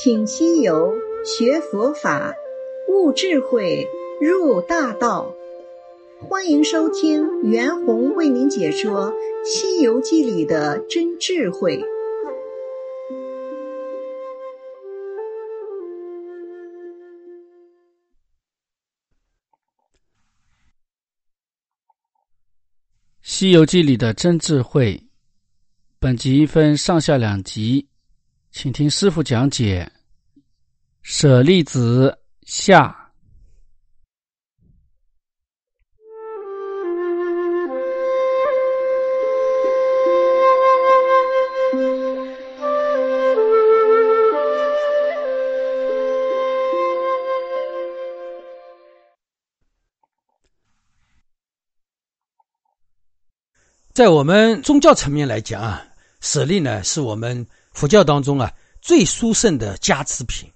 [0.00, 0.94] 请西游
[1.24, 2.32] 学佛法，
[2.88, 3.84] 悟智慧，
[4.20, 5.34] 入大道。
[6.20, 9.12] 欢迎收听袁弘为您解说
[9.44, 11.78] 《西游记》里的真智慧。
[23.20, 25.02] 《西游记》里的真智慧，
[25.98, 27.88] 本集分上下两集。
[28.50, 29.88] 请听师傅讲解
[31.10, 32.94] 《舍利子》下。
[53.94, 55.82] 在我们宗教层面来讲啊，
[56.20, 57.46] 舍利呢是我们。
[57.72, 58.52] 佛教当中啊，
[58.82, 60.50] 最殊胜的加持品，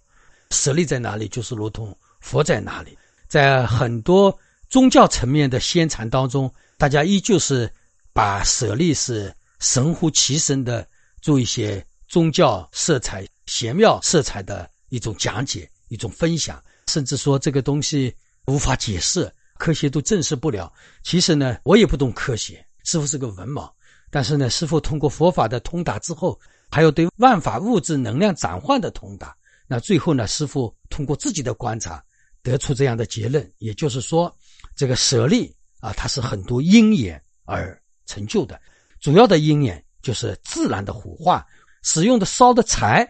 [0.53, 2.97] 舍利在哪里，就是如同佛在哪里。
[3.27, 7.69] 在很多宗教层面的宣传当中，大家依旧是
[8.13, 10.87] 把舍利是神乎其神的，
[11.21, 18.15] 做一些宗教色彩、玄妙色彩的一种讲解、一种分享，甚至说这个东西
[18.47, 20.73] 无法解释，科学都证实不了。
[21.03, 23.69] 其实呢，我也不懂科学，师傅是个文盲，
[24.11, 26.39] 但是呢，师傅通过佛法的通达之后。
[26.75, 29.37] 还有对万法物质能量转换的通达，
[29.73, 30.27] 那最后呢？
[30.27, 32.05] 师傅通过自己的观察
[32.43, 34.31] 得出这样的结论，也就是说，
[34.77, 38.61] 这个舍利啊，它是很多因缘而成就的。
[39.01, 41.47] 主要的因缘就是自然的火化，
[41.83, 43.09] 使用的烧的柴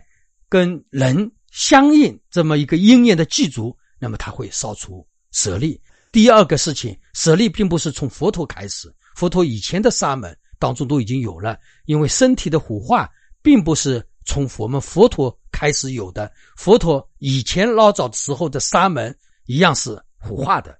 [0.48, 5.82] 跟人相应，这么一个因缘的具足，那么它会烧出舍利。
[6.12, 13.10] 第二个事情，舍利并不是从佛陀开始，佛陀以前的沙门当中都已经有了，因为身体的火化。
[13.44, 20.78] 并不是从我们佛陀开始有的，佛陀以前老早的时候的沙门一样是火化的，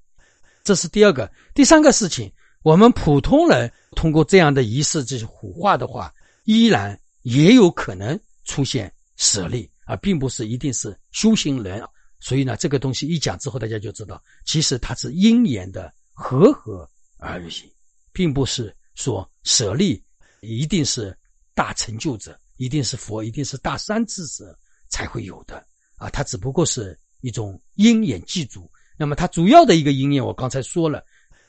[0.65, 1.31] 这是第二个。
[1.55, 6.13] 第三个事情，我们普通人通过这样的仪式，这些火化的话，
[6.45, 11.83] 依然也有可能出现舍利，而并不是一定是修行人。
[12.21, 17.73] 所以呢，这个东西一讲之后，大家就知道，其实它是因缘的和合而已，
[18.13, 20.01] 并不是说舍利
[20.41, 21.17] 一定是
[21.55, 22.39] 大成就者。
[22.63, 24.57] 一定是佛，一定是大三智者
[24.89, 26.09] 才会有的啊！
[26.11, 28.71] 它只不过是一种因缘具足。
[28.97, 31.05] 那么它主要的一个因缘，我刚才说了，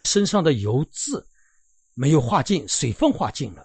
[0.05, 1.23] 身上的油渍
[1.93, 3.63] 没有化尽，水分化尽了。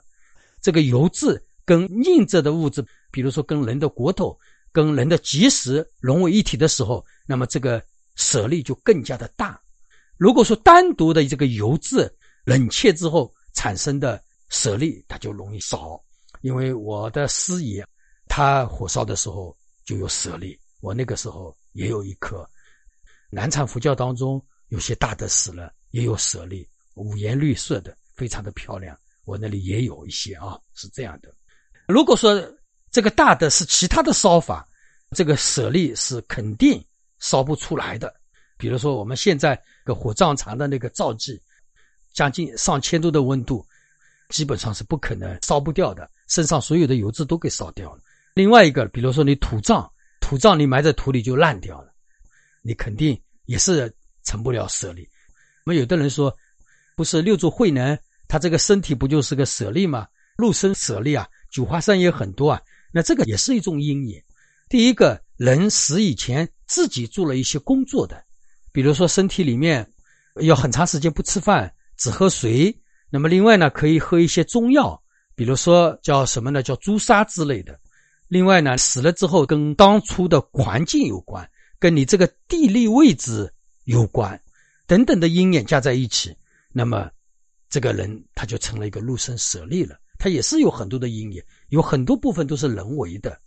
[0.60, 4.38] 这个油渍跟硬着的物质，比如说跟人的骨头、
[4.70, 7.82] 跟人的结石融为一体的时候，那么这个
[8.14, 9.58] 舍利就更加的大。
[10.19, 12.14] 如果说单独的这个油渍
[12.44, 15.98] 冷却之后产生的舍利，它就容易少。
[16.41, 17.84] 因为我的师爷，
[18.28, 22.49] 他火烧的时候就有舍利，我那个时候也有一颗。
[23.31, 28.99] 南禅佛教当中有些大的死了，也有舍利，五颜六色的，非常的漂亮。
[29.25, 31.34] 我那里也有一些啊，是这样的。
[31.87, 32.43] 如果说
[32.91, 34.66] 这个大的是其他的烧法，
[35.10, 36.82] 这个舍利是肯定
[37.19, 38.15] 烧不出来的。
[38.56, 41.41] 比如说我们现在个火葬场的那个灶具，
[42.15, 43.65] 将近上千度的温度，
[44.31, 46.10] 基本上是不可能烧不掉的。
[46.28, 48.00] 身上所有的油脂都给烧掉了。
[48.34, 49.90] 另外一个，比如说你土葬，
[50.20, 51.92] 土葬你埋在土里就烂掉了，
[52.62, 55.08] 你肯定也是成不了舍利。
[55.64, 56.32] 那么有的人说，
[56.94, 60.06] 不是六祖慧能他这个身体不就是个舍利吗？
[60.36, 62.60] 肉身舍利啊，九华山也很多啊。
[62.92, 64.22] 那这个也是一种因缘。
[64.68, 68.22] 第一个人死以前自己做了一些工作的，
[68.70, 69.90] 比如说身体里面
[70.42, 72.74] 要很长时间不吃饭，只喝水。
[73.10, 75.02] 那么另外呢，可以喝一些中药。
[75.38, 76.65] 比如说叫什么呢？
[76.65, 77.78] 叫朱砂之类的。
[78.26, 83.49] 另外呢，死了之后跟当初的环境有关，跟你这个地理位置
[83.84, 84.43] 有关，
[84.88, 86.37] 等等的因缘加在一起，
[86.72, 87.09] 那么
[87.71, 89.96] 这个人他就成了一个入生舍利了。
[90.19, 93.38] 他也是有很多的因缘，有很多部分都是人为的，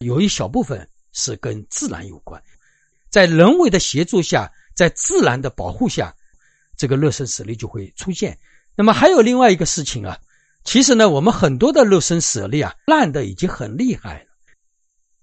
[0.00, 2.42] 有一小部分是跟自然有关。
[3.08, 6.12] 在人为的协助下，在自然的保护下，
[6.76, 8.36] 这个乐生舍利就会出现。
[8.74, 10.18] 那么还有另外一个事情啊。
[10.62, 14.26] 其实呢，我们很多的肉身舍利啊，烂的已经很厉害了。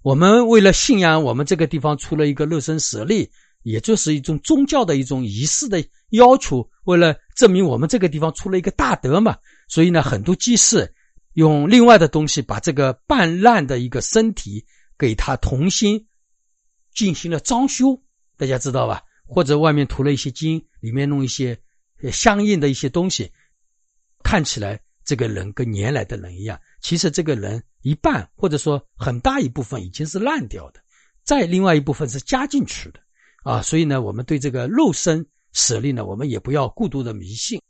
[0.01, 3.30] 我们为了信仰，我们这个地方出了一个肉身舍利，
[3.62, 6.68] 也就是一种宗教的一种仪式的要求。
[6.86, 9.38] 为了证明我们这个地方出了一个大德嘛，
[9.68, 10.94] 所以呢，很多祭祀
[11.34, 14.66] 用另外的东西把这个半烂的一个身体
[14.98, 16.07] 给它重新
[16.94, 18.01] 进行了装修，
[18.38, 19.04] 大家知道吧？
[19.28, 21.60] 或者外面涂了一些金，里面弄一些
[22.12, 23.31] 相应的一些东西，
[24.24, 24.80] 看起来。
[25.07, 30.81] 这个人跟原来的人一样，其实这个人一半或者说很大一部分已经是烂掉的。
[31.24, 33.00] 再另外一部分是加进去的
[33.44, 33.62] 啊。
[33.62, 37.62] 所以呢，我们对这个肉身舍利呢，我们也不要过度的迷信。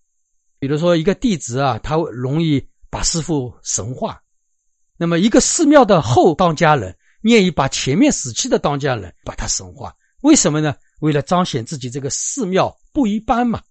[0.58, 4.20] 比如说一个弟子啊，他容易把师傅神化，
[4.98, 10.76] 那么一个寺庙的后当家人愿意把前面死去的当家人把他神化，为什么呢？
[11.02, 13.62] 为了彰显自己这个寺庙不一般嘛。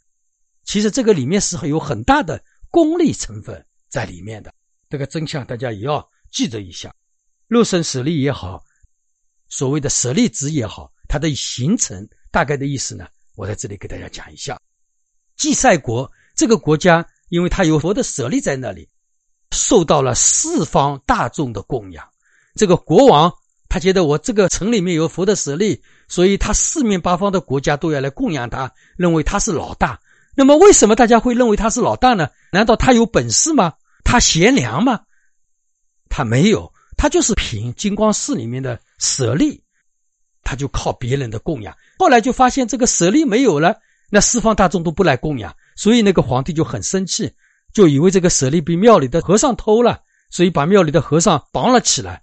[0.64, 2.42] 其实这个里面是有很大的
[2.76, 4.52] 功利成分在里面的，
[4.90, 6.94] 这个真相大家也要记得一下。
[7.48, 8.62] 肉身舍利也好，
[9.48, 14.60] 所谓的舍利子也好，它的形成大概的意思呢，我在这里给大家讲一下。
[15.36, 18.86] 祭赛国这个国家，因为它有佛的舍利在那里，
[19.52, 22.06] 受到了四方大众的供养。
[22.56, 23.32] 这个国王
[23.70, 29.98] 他觉得我这个城里面有佛的舍利，所以他四面八方的国家都要来供养他，认为他是老大。
[30.38, 32.28] 那么，为什么大家会认为他是老大呢？
[32.52, 33.72] 难道他有本事吗？
[34.04, 35.00] 他贤良吗？
[36.10, 39.62] 他没有，他就是凭金光寺里面的舍利，
[40.44, 41.74] 他就靠别人的供养。
[41.98, 43.78] 后来就发现这个舍利没有了，
[44.10, 47.32] 那四方大众都不来供养，所以那个皇帝就很生气，
[47.72, 50.00] 就以为这个舍利被庙里的和尚偷了，
[50.30, 52.22] 所以把庙里的和尚绑了起来，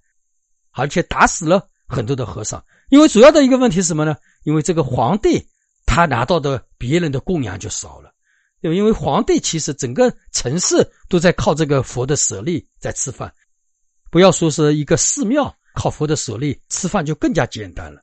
[0.71, 2.63] 而且打死了很多的和尚。
[2.89, 4.15] 因为主要的一个问题是什么呢？
[4.43, 5.47] 因为这个皇帝。
[5.93, 8.11] 他拿到的别人的供养就少了，
[8.61, 13.31] 因为皇帝其实整个城市都在靠这个佛的舍利在吃饭，
[14.09, 18.01] 不要说是一个寺庙靠佛的舍利吃饭就更加简单了。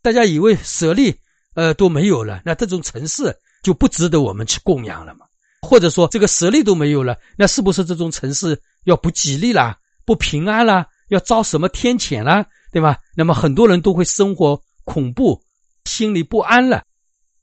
[0.00, 1.14] 大家以为舍利
[1.54, 5.26] 呃都没有了，那这种城市就不值得我们去供养了嘛？
[5.60, 9.76] 或者说这个舍利都没有了，那是不是这种城市要不吉利啦、
[10.06, 12.96] 不平安啦、要遭什么天谴啦，对吧？
[13.14, 15.38] 那么很多人都会生活恐怖、
[15.84, 16.84] 心里不安了。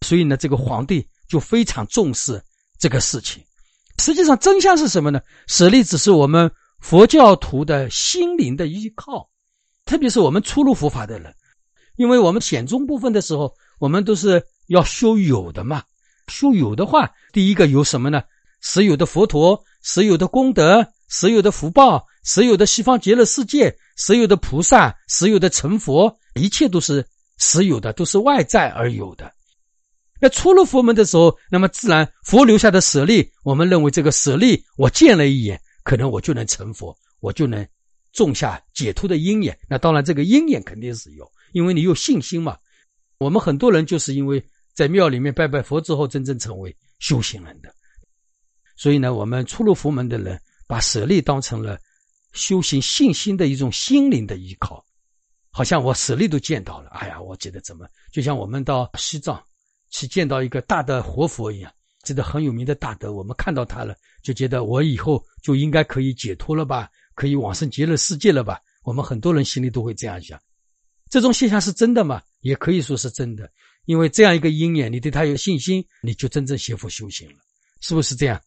[0.06, 2.40] 所以呢，这个皇帝就非常重视
[2.78, 3.44] 这个事情。
[3.98, 5.20] 实际上，真相是什么呢？
[5.48, 9.28] 舍利只是我们佛教徒的心灵的依靠，
[9.84, 11.34] 特别是我们初入佛法的人，
[11.96, 15.82] 因为我们显宗部分的时候，我们都是要修有的嘛。
[16.28, 18.22] 修有的话，第一个有什么呢？
[18.62, 27.04] 实有的佛陀，实有的功德，实有的福报，实有的西方极乐世界，实有的菩萨，实有的成佛，一切都是
[27.38, 29.32] 实有的，都是外在而有的。
[30.22, 37.68] 那出了佛门的时候，那么自然佛留下的舍利，我们认为这个舍利，我见了一眼，可能我就能成佛，我就能
[38.14, 39.58] 种下解脱的因缘。
[39.70, 42.58] 那当然，这个因缘肯定是有，因为你有信心嘛。
[43.18, 44.42] 我们很多人就是因为
[44.74, 47.70] 在庙里面拜拜佛之后，真正成为修行人的。
[48.78, 51.78] 所以呢，我们出入佛门的人，把舍利当成了
[52.32, 54.84] 修行信心的一种心灵的依靠，
[55.52, 56.90] 好像我舍利都见到了。
[56.92, 59.44] 哎呀，我觉得怎么，就像我们到西藏。
[59.98, 61.72] 去见到一个大的活佛一样，
[62.04, 68.60] 这个很有名的大德，我们看到他了，就觉得我以后就应该可以解脱了吧，可以往生极乐世界了吧？
[68.84, 70.38] 我们很多人心里都会这样想。
[71.10, 72.22] 这种现象是真的吗？
[72.42, 73.50] 也可以说是真的，
[73.86, 77.36] 因为这样一个因缘，你对他有信心，你就真正学佛修行了，
[77.80, 78.42] 是不是这样？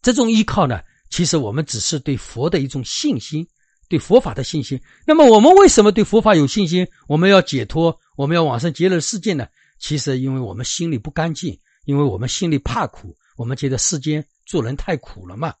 [0.00, 0.80] 这种依靠呢，
[1.10, 3.44] 其实我们只是对佛的一种信心，
[3.88, 4.80] 对佛法的信心。
[5.04, 6.86] 那么我们为什么对佛法有信心？
[7.08, 9.44] 我们要解脱，我们要往生极乐世界呢？
[9.78, 15.54] 其实，因为我们心里不干净，因为我们心里怕苦，我们觉得世间做人太苦了嘛，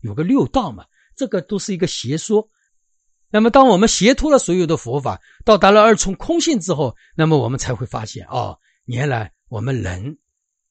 [0.00, 2.48] 有个六道嘛，这个都是一个邪说。
[3.30, 10.18] 那么，当我们学脱了所有的佛法，到达了二重空性之后，那么我们才会发现，哦，原来我们人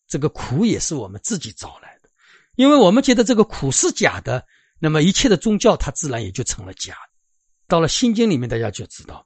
[0.08, 2.10] 这个苦也是我们自己找来的，
[2.56, 4.44] 因为我们觉得这个苦是假的，
[4.80, 6.96] 那么一切的宗教它自然也就成了假。
[7.68, 9.26] 到了心经里面，大家就知道，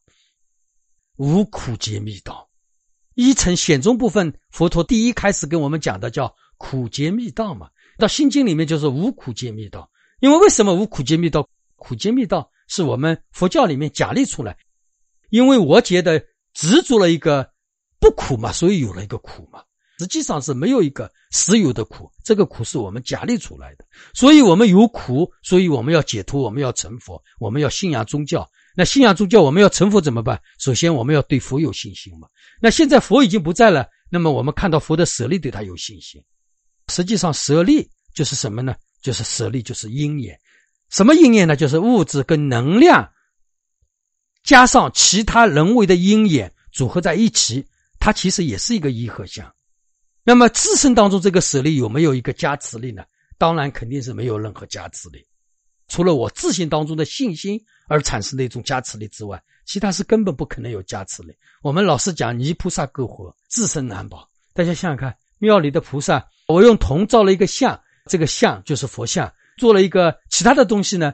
[1.15, 2.50] 无苦皆密道。
[3.15, 7.69] 一层显宗部分，佛陀第一开始跟我们讲的叫苦劫密道嘛。
[7.97, 9.89] 到心经里面就是无苦劫密道，
[10.21, 11.47] 因为为什么无苦劫密道？
[11.75, 14.57] 苦劫密道是我们佛教里面假立出来，
[15.29, 17.51] 因为我觉得执着了一个
[17.99, 19.61] 不苦嘛，所以有了一个苦嘛。
[19.99, 23.85] 实际上是没有一个实有的苦，这个苦是我们假立出来的。
[24.15, 28.49] 所以我们有苦，所以我们要解脱，我们要成佛，我们要信仰宗教。
[28.75, 30.41] 那信仰宗教，我们要成佛怎么办？
[30.59, 32.27] 首先，我们要对佛有信心嘛。
[32.61, 36.23] 那现在佛已经不在了，那么我们看到佛的舍利，对他有信心。
[36.87, 38.75] 实际上，舍利就是什么呢？
[39.01, 40.37] 就是舍利，就是因缘。
[40.89, 41.55] 什么因缘呢？
[41.55, 43.09] 就是物质跟能量
[44.43, 47.65] 加上其他人为的因缘组合在一起，
[47.99, 49.53] 它其实也是一个一合相。
[50.23, 53.03] 那么自身当中这个舍利有没有一个加持力呢？
[53.37, 55.25] 当然肯定是没有任何加持力。
[55.91, 61.35] 除了我自信当中的信心而产生的一种加持力之外，其他是根本不可能有加持力。
[61.61, 64.25] 我们老是讲泥菩萨够活，自身难保。
[64.53, 71.13] 大家想想看，庙里的菩萨，我用铜造了一个像，这个像就是佛像，做了一个其他的东西呢，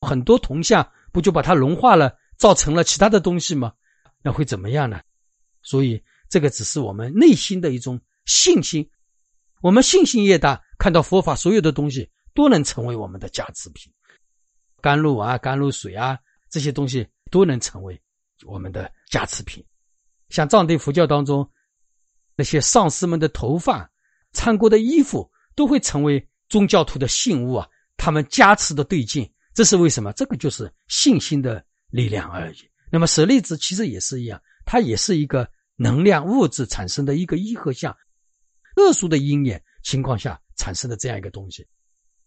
[0.00, 3.72] 很多铜像不就把它融化了，造成了其他的东西吗？
[4.24, 5.00] 那会怎么样呢？
[5.62, 8.90] 所以这个只是我们内心的一种信心。
[9.60, 13.92] 我们信心越大，看到佛法所有的东西都能成为我们的加持品，
[14.80, 16.16] 甘露啊、甘露水啊
[16.48, 18.00] 这些东西都能成为
[18.46, 19.66] 我们的加持品。
[20.28, 21.50] 像藏地佛教当中
[22.36, 23.90] 那些上师们的头发、
[24.34, 29.28] 穿过的衣服，都会成为宗教徒的信物啊，他们加持的对境。
[29.52, 30.12] 这是为什么？
[30.12, 32.70] 这个就是信心的力量而已。
[32.92, 37.92] 那么舍利子其实也是一样，它也是一个能量物质产生的一个一合相。
[38.76, 41.66] 特殊的因缘情况下产生的这样一个东西，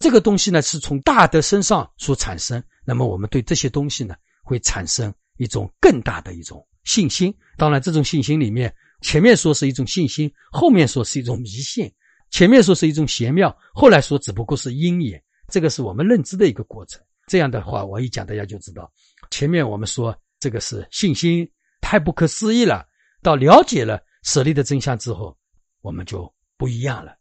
[0.02, 2.62] 这个东西呢是从大德身上所产生。
[2.84, 7.34] 那么我们对这些东西呢会产生一种更大的一种信心。
[7.58, 11.90] 当然，这种信心里面，前面说是一种信心，后面说是一种迷信。
[12.32, 15.22] 前面说是一种邪妙，后来说只不过是因缘。
[15.48, 17.02] 这个是我们认知的一个过程。
[17.28, 18.92] 这样的话，我一讲大家就知道，
[19.30, 22.86] 前面我们说这个是信心太不可思议了。
[23.22, 25.38] 到了解了舍利的真相之后，
[25.82, 26.30] 我们就。
[26.58, 27.18] 不一样了，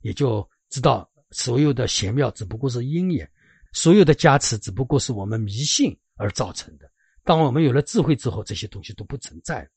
[0.00, 3.28] 也就知道所有的玄妙只不过是因缘，
[3.72, 6.88] 所有的加持只不过是我们迷信而造成的。
[7.24, 9.68] 当我们有了智慧之后，这些东西都不存在了。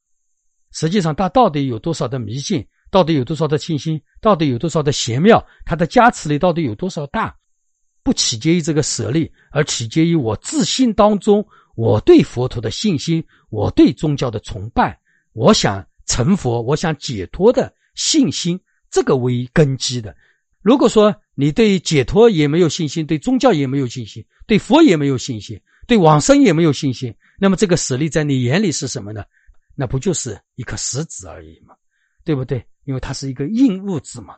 [0.71, 7.35] 实际上，它到底有多少的迷信，到底有多少的信心，到底有多少的玄妙，它的加持力到底有多少大，
[8.03, 11.43] 不取决于这个舍利，而取决于我自信当中
[11.75, 14.99] 我对佛陀的信心，我对宗教的崇拜，
[15.33, 18.59] 我想成佛，我想解脱的信心。
[18.89, 20.15] 这个为根基的，
[20.61, 29.23] 如果说你对解脱也没有信心，对宗教也没有信心，对佛也没有信心，对往生也没有信心，那么这个舍利在你眼里是什么呢？
[29.75, 31.75] 那不就是一颗石子而已吗？
[32.25, 32.65] 对不对？
[32.85, 34.35] 因为它是一个硬物质嘛。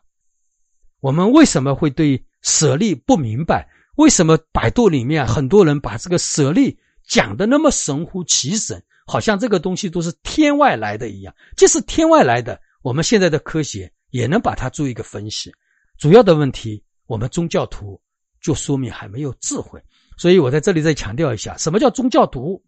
[0.99, 3.67] 我们为什么会对舍利不明白？
[3.95, 11.33] 为什么百度里面很多人把这个舍利讲的那么神乎其神，好像这个东西都是天外来的一样？
[11.57, 13.91] 即使天外来的，我们现在的科学。
[14.11, 15.53] 也能把它做一个分析，
[15.99, 18.01] 主要的问题，我们宗教徒
[18.41, 19.83] 就说明还没有智慧，
[20.17, 22.63] 所以我在这里再强调一下，什么叫宗教徒？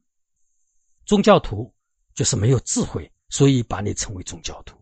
[1.06, 1.74] 宗教徒
[2.14, 4.78] 就是没有智慧，所以把你称为宗教徒。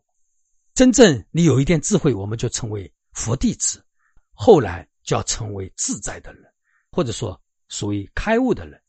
[0.73, 3.85] 真正你有一点智慧，我们就称为佛弟子，
[4.33, 6.43] 后来就要成为自在的人，
[6.89, 8.81] 或者说属于开悟的人，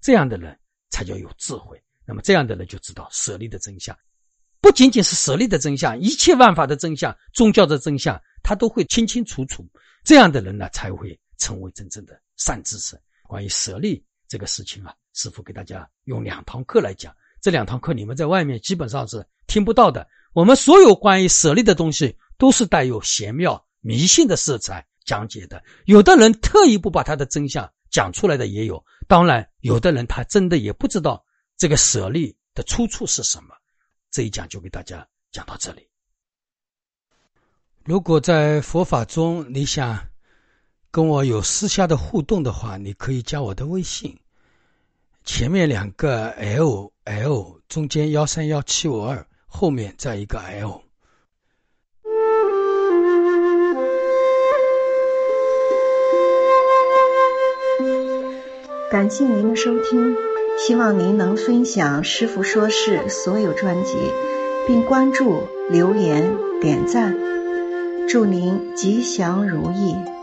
[0.00, 1.78] 这样的人才叫有智慧。
[2.06, 3.94] 那么这样的人就知道舍利的真相。
[4.62, 9.66] 不仅仅是舍利的真相，一切万法的真相、宗教的真相，他都会清清楚楚。
[10.04, 12.98] 这样的人呢，才会成为真正的善知识。
[13.24, 17.14] 关于舍利这个事情啊，师傅给大家用两堂课来讲。
[17.40, 20.08] 这两堂课你们在外面基本上是听不到的。
[20.32, 25.62] 我们所有关于舍利的东西，都是带有玄妙迷信的色彩讲解的。
[25.84, 28.84] 有的人特意不把他的真相讲出来的也有。
[29.06, 31.24] 当然，有的人他真的也不知道
[31.56, 33.54] 这个舍利的出处是什么。
[34.10, 35.87] 这一讲就给大家讲到这里。
[37.88, 39.98] 如果在佛法中你想
[40.90, 44.14] 跟我有私下的互动的话，你可以加我的微信，
[45.24, 50.82] 前面两个 L L，中间幺三幺七五二，后面再一个 L。
[58.90, 60.14] 感谢您的收听。
[60.58, 63.94] 希望您能分享《师傅说事》所有专辑，
[64.66, 67.37] 并关注、留言、点赞。
[68.08, 70.17] 祝您吉祥如意。